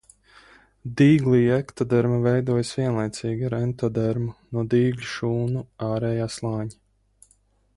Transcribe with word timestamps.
Dīglī 1.01 1.41
ektoderma 1.57 2.15
veidojas 2.23 2.71
vienlaicīgi 2.79 3.47
ar 3.49 3.57
entodermu 3.59 4.33
no 4.57 4.65
dīgļa 4.73 5.09
šūnu 5.11 5.63
ārējā 5.91 6.31
slāņa. 6.39 7.33